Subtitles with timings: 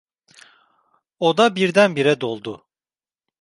[1.19, 2.65] Oda birdenbire doldu.